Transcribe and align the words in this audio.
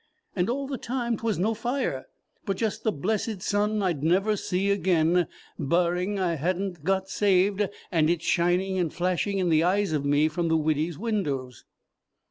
And 0.35 0.49
all 0.49 0.65
the 0.65 0.79
time 0.79 1.17
't 1.17 1.23
was 1.23 1.37
no 1.37 1.53
fire, 1.53 2.07
but 2.43 2.57
just 2.57 2.83
the 2.83 2.91
blessed 2.91 3.43
sun 3.43 3.83
I'd 3.83 4.01
never 4.03 4.35
see 4.35 4.71
again, 4.71 5.27
barring 5.59 6.17
I 6.17 6.33
had 6.37 6.59
n't 6.59 6.83
got 6.83 7.07
saved, 7.07 7.69
and 7.91 8.09
it 8.09 8.23
shining 8.23 8.79
and 8.79 8.91
flashing 8.91 9.37
in 9.37 9.49
the 9.49 9.61
eyes 9.61 9.91
of 9.93 10.03
me 10.03 10.27
from 10.27 10.47
the 10.47 10.57
widdy's 10.57 10.97
windows." 10.97 11.65